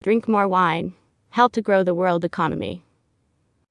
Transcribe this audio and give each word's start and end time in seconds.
Drink 0.00 0.28
more 0.28 0.46
wine. 0.46 0.94
Help 1.30 1.50
to 1.54 1.60
grow 1.60 1.82
the 1.82 1.92
world 1.92 2.24
economy. 2.24 2.84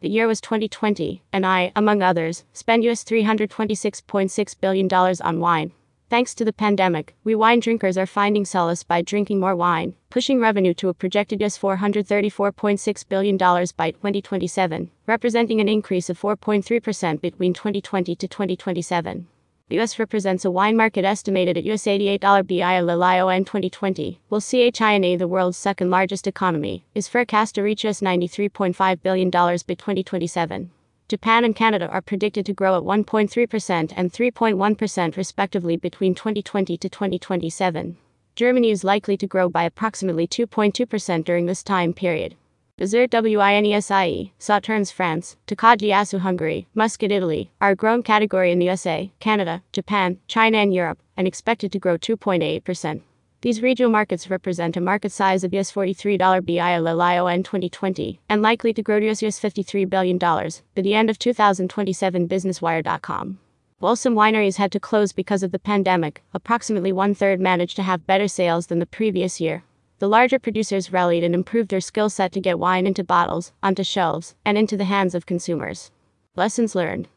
The 0.00 0.08
year 0.08 0.26
was 0.26 0.40
2020, 0.40 1.22
and 1.32 1.46
I, 1.46 1.70
among 1.76 2.02
others, 2.02 2.42
spent 2.52 2.82
US 2.82 3.04
$326.6 3.04 4.60
billion 4.60 4.92
on 4.92 5.38
wine. 5.38 5.70
Thanks 6.10 6.34
to 6.34 6.44
the 6.44 6.52
pandemic, 6.52 7.14
we 7.22 7.36
wine 7.36 7.60
drinkers 7.60 7.96
are 7.96 8.06
finding 8.06 8.44
solace 8.44 8.82
by 8.82 9.02
drinking 9.02 9.38
more 9.38 9.54
wine, 9.54 9.94
pushing 10.10 10.40
revenue 10.40 10.74
to 10.74 10.88
a 10.88 10.94
projected 10.94 11.40
US 11.42 11.56
$434.6 11.56 13.08
billion 13.08 13.36
by 13.36 13.92
2027, 13.92 14.90
representing 15.06 15.60
an 15.60 15.68
increase 15.68 16.10
of 16.10 16.20
4.3% 16.20 17.20
between 17.20 17.54
2020 17.54 18.16
to 18.16 18.26
2027. 18.26 19.28
The 19.68 19.80
US 19.80 19.98
represents 19.98 20.44
a 20.44 20.50
wine 20.52 20.76
market 20.76 21.04
estimated 21.04 21.58
at 21.58 21.64
US 21.64 21.86
$88 21.86 22.20
BILLIO 22.46 23.28
in 23.36 23.44
2020, 23.44 24.20
while 24.28 24.40
CHINA, 24.40 25.18
the 25.18 25.26
world's 25.26 25.56
second 25.56 25.90
largest 25.90 26.28
economy, 26.28 26.84
is 26.94 27.08
forecast 27.08 27.56
to 27.56 27.62
reach 27.62 27.84
US 27.84 28.00
$93.5 28.00 29.02
billion 29.02 29.28
by 29.28 29.56
2027. 29.56 30.70
Japan 31.08 31.44
and 31.44 31.56
Canada 31.56 31.88
are 31.88 32.00
predicted 32.00 32.46
to 32.46 32.52
grow 32.52 32.76
at 32.76 32.84
1.3% 32.84 33.92
and 33.96 34.12
3.1% 34.12 35.16
respectively 35.16 35.76
between 35.76 36.14
2020 36.14 36.76
to 36.76 36.88
2027. 36.88 37.96
Germany 38.36 38.70
is 38.70 38.84
likely 38.84 39.16
to 39.16 39.26
grow 39.26 39.48
by 39.48 39.64
approximately 39.64 40.28
2.2% 40.28 41.24
during 41.24 41.46
this 41.46 41.64
time 41.64 41.92
period. 41.92 42.36
Bizerte 42.78 43.22
WINESIE, 43.22 44.32
Sauternes 44.38 44.92
France, 44.92 45.38
Tokaji 45.46 45.88
Aszu 45.88 46.18
Hungary, 46.18 46.66
Muscat 46.74 47.10
Italy, 47.10 47.50
are 47.58 47.70
a 47.70 47.74
growing 47.74 48.02
category 48.02 48.52
in 48.52 48.58
the 48.58 48.66
USA, 48.66 49.10
Canada, 49.18 49.62
Japan, 49.72 50.18
China, 50.28 50.58
and 50.58 50.74
Europe, 50.74 50.98
and 51.16 51.26
expected 51.26 51.72
to 51.72 51.78
grow 51.78 51.96
2.8%. 51.96 53.00
These 53.40 53.62
regional 53.62 53.90
markets 53.90 54.28
represent 54.28 54.76
a 54.76 54.82
market 54.82 55.10
size 55.10 55.42
of 55.42 55.54
US 55.54 55.72
$43 55.72 56.18
BILLIO 56.18 57.34
in 57.34 57.42
2020 57.42 58.20
and 58.28 58.42
likely 58.42 58.74
to 58.74 58.82
grow 58.82 59.00
to 59.00 59.06
US 59.06 59.40
$53 59.40 59.88
billion 59.88 60.18
by 60.18 60.82
the 60.82 60.94
end 60.94 61.08
of 61.08 61.18
2027 61.18 62.28
BusinessWire.com. 62.28 63.38
While 63.78 63.96
some 63.96 64.14
wineries 64.14 64.56
had 64.56 64.72
to 64.72 64.80
close 64.80 65.12
because 65.12 65.42
of 65.42 65.50
the 65.50 65.58
pandemic, 65.58 66.22
approximately 66.34 66.92
one 66.92 67.14
third 67.14 67.40
managed 67.40 67.76
to 67.76 67.82
have 67.84 68.06
better 68.06 68.28
sales 68.28 68.66
than 68.66 68.80
the 68.80 68.84
previous 68.86 69.40
year. 69.40 69.64
The 69.98 70.08
larger 70.08 70.38
producers 70.38 70.92
rallied 70.92 71.24
and 71.24 71.34
improved 71.34 71.70
their 71.70 71.80
skill 71.80 72.10
set 72.10 72.30
to 72.32 72.40
get 72.40 72.58
wine 72.58 72.86
into 72.86 73.02
bottles, 73.02 73.52
onto 73.62 73.82
shelves, 73.82 74.34
and 74.44 74.58
into 74.58 74.76
the 74.76 74.84
hands 74.84 75.14
of 75.14 75.24
consumers. 75.24 75.90
Lessons 76.34 76.74
learned 76.74 77.08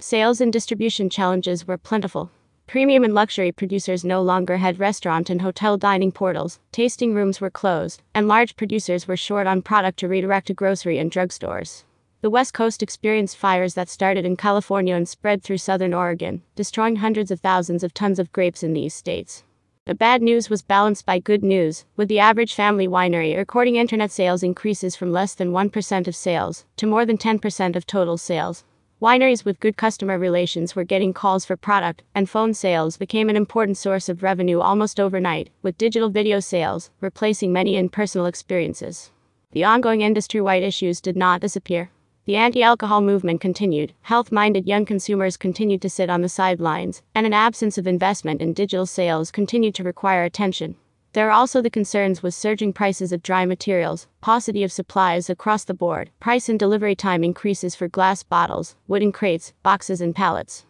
Sales 0.00 0.40
and 0.40 0.52
distribution 0.52 1.08
challenges 1.08 1.68
were 1.68 1.78
plentiful. 1.78 2.32
Premium 2.66 3.04
and 3.04 3.14
luxury 3.14 3.52
producers 3.52 4.04
no 4.04 4.20
longer 4.22 4.56
had 4.56 4.80
restaurant 4.80 5.30
and 5.30 5.40
hotel 5.40 5.76
dining 5.76 6.10
portals, 6.10 6.58
tasting 6.72 7.14
rooms 7.14 7.40
were 7.40 7.50
closed, 7.50 8.02
and 8.12 8.26
large 8.26 8.56
producers 8.56 9.06
were 9.06 9.16
short 9.16 9.46
on 9.46 9.62
product 9.62 10.00
to 10.00 10.08
redirect 10.08 10.48
to 10.48 10.54
grocery 10.54 10.98
and 10.98 11.12
drugstores. 11.12 11.84
The 12.22 12.30
West 12.30 12.54
Coast 12.54 12.82
experienced 12.82 13.36
fires 13.36 13.74
that 13.74 13.88
started 13.88 14.24
in 14.24 14.36
California 14.36 14.96
and 14.96 15.08
spread 15.08 15.44
through 15.44 15.58
southern 15.58 15.94
Oregon, 15.94 16.42
destroying 16.56 16.96
hundreds 16.96 17.30
of 17.30 17.38
thousands 17.38 17.84
of 17.84 17.94
tons 17.94 18.18
of 18.18 18.32
grapes 18.32 18.64
in 18.64 18.72
these 18.72 18.94
states. 18.94 19.44
The 19.86 19.94
bad 19.94 20.22
news 20.22 20.48
was 20.48 20.62
balanced 20.62 21.04
by 21.04 21.18
good 21.18 21.44
news, 21.44 21.84
with 21.94 22.08
the 22.08 22.18
average 22.18 22.54
family 22.54 22.88
winery 22.88 23.36
recording 23.36 23.76
internet 23.76 24.10
sales 24.10 24.42
increases 24.42 24.96
from 24.96 25.12
less 25.12 25.34
than 25.34 25.52
1% 25.52 26.08
of 26.08 26.16
sales 26.16 26.64
to 26.78 26.86
more 26.86 27.04
than 27.04 27.18
10% 27.18 27.76
of 27.76 27.86
total 27.86 28.16
sales. 28.16 28.64
Wineries 29.02 29.44
with 29.44 29.60
good 29.60 29.76
customer 29.76 30.18
relations 30.18 30.74
were 30.74 30.84
getting 30.84 31.12
calls 31.12 31.44
for 31.44 31.54
product, 31.54 32.02
and 32.14 32.30
phone 32.30 32.54
sales 32.54 32.96
became 32.96 33.28
an 33.28 33.36
important 33.36 33.76
source 33.76 34.08
of 34.08 34.22
revenue 34.22 34.60
almost 34.60 34.98
overnight, 34.98 35.50
with 35.60 35.76
digital 35.76 36.08
video 36.08 36.40
sales 36.40 36.90
replacing 37.02 37.52
many 37.52 37.76
in 37.76 37.90
personal 37.90 38.24
experiences. 38.24 39.10
The 39.52 39.64
ongoing 39.64 40.00
industry 40.00 40.40
wide 40.40 40.62
issues 40.62 41.02
did 41.02 41.14
not 41.14 41.42
disappear. 41.42 41.90
The 42.26 42.36
anti 42.36 42.62
alcohol 42.62 43.02
movement 43.02 43.42
continued, 43.42 43.92
health 44.00 44.32
minded 44.32 44.66
young 44.66 44.86
consumers 44.86 45.36
continued 45.36 45.82
to 45.82 45.90
sit 45.90 46.08
on 46.08 46.22
the 46.22 46.28
sidelines, 46.30 47.02
and 47.14 47.26
an 47.26 47.34
absence 47.34 47.76
of 47.76 47.86
investment 47.86 48.40
in 48.40 48.54
digital 48.54 48.86
sales 48.86 49.30
continued 49.30 49.74
to 49.74 49.84
require 49.84 50.24
attention. 50.24 50.76
There 51.12 51.28
are 51.28 51.32
also 51.32 51.60
the 51.60 51.68
concerns 51.68 52.22
with 52.22 52.32
surging 52.32 52.72
prices 52.72 53.12
of 53.12 53.22
dry 53.22 53.44
materials, 53.44 54.06
paucity 54.22 54.64
of 54.64 54.72
supplies 54.72 55.28
across 55.28 55.64
the 55.64 55.74
board, 55.74 56.08
price 56.18 56.48
and 56.48 56.58
delivery 56.58 56.94
time 56.94 57.22
increases 57.24 57.74
for 57.74 57.88
glass 57.88 58.22
bottles, 58.22 58.74
wooden 58.88 59.12
crates, 59.12 59.52
boxes, 59.62 60.00
and 60.00 60.14
pallets. 60.14 60.64